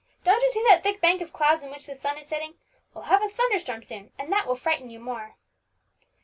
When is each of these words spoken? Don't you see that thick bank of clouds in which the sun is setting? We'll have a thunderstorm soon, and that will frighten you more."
Don't 0.23 0.41
you 0.41 0.49
see 0.49 0.63
that 0.67 0.81
thick 0.81 0.99
bank 0.99 1.21
of 1.21 1.31
clouds 1.31 1.63
in 1.63 1.69
which 1.69 1.85
the 1.85 1.93
sun 1.93 2.17
is 2.17 2.25
setting? 2.25 2.55
We'll 2.91 3.03
have 3.03 3.21
a 3.21 3.29
thunderstorm 3.29 3.83
soon, 3.83 4.11
and 4.17 4.31
that 4.33 4.47
will 4.47 4.55
frighten 4.55 4.89
you 4.89 4.99
more." 4.99 5.35